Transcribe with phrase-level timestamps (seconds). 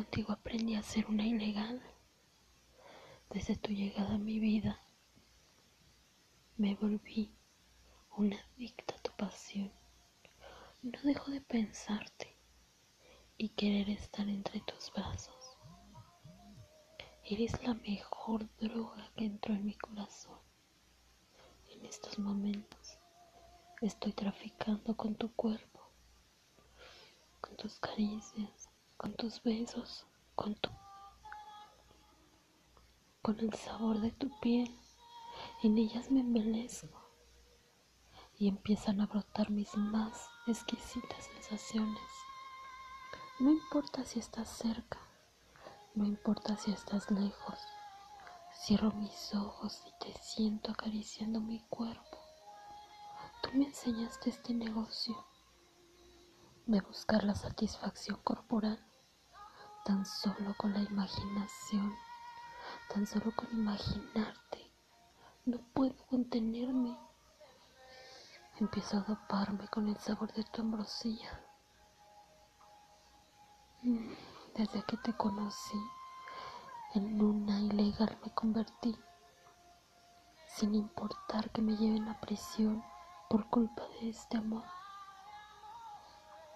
[0.00, 1.78] contigo aprendí a ser una ilegal.
[3.28, 4.80] Desde tu llegada a mi vida,
[6.56, 7.30] me volví
[8.16, 9.70] una adicta a tu pasión.
[10.80, 12.34] No dejo de pensarte
[13.36, 15.58] y querer estar entre tus brazos.
[17.22, 20.38] Eres la mejor droga que entró en mi corazón.
[21.68, 22.96] En estos momentos
[23.82, 25.92] estoy traficando con tu cuerpo,
[27.42, 28.69] con tus caricias,
[29.00, 30.04] con tus besos,
[30.34, 30.68] con tu
[33.22, 34.70] con el sabor de tu piel.
[35.62, 37.00] En ellas me embelezco
[38.38, 42.02] y empiezan a brotar mis más exquisitas sensaciones.
[43.38, 44.98] No importa si estás cerca,
[45.94, 47.58] no importa si estás lejos.
[48.52, 52.18] Cierro mis ojos y te siento acariciando mi cuerpo.
[53.42, 55.16] Tú me enseñaste este negocio
[56.66, 58.89] de buscar la satisfacción corporal
[59.84, 61.94] tan solo con la imaginación,
[62.92, 64.70] tan solo con imaginarte.
[65.46, 66.96] No puedo contenerme.
[68.58, 71.44] Empiezo a doparme con el sabor de tu ambrosía.
[74.54, 75.80] Desde que te conocí,
[76.94, 78.94] en una ilegal me convertí,
[80.46, 82.84] sin importar que me lleven a prisión
[83.30, 84.64] por culpa de este amor.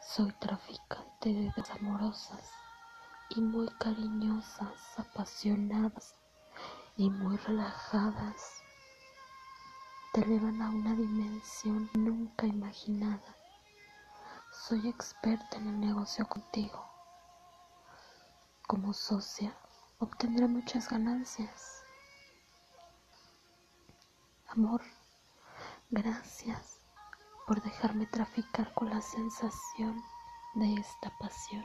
[0.00, 2.67] Soy traficante de desamorosas
[3.30, 6.14] y muy cariñosas, apasionadas
[6.96, 8.62] y muy relajadas.
[10.12, 13.36] Te elevan a una dimensión nunca imaginada.
[14.50, 16.84] Soy experta en el negocio contigo.
[18.66, 19.56] Como socia
[19.98, 21.82] obtendré muchas ganancias.
[24.48, 24.82] Amor,
[25.90, 26.80] gracias
[27.46, 30.02] por dejarme traficar con la sensación
[30.54, 31.64] de esta pasión.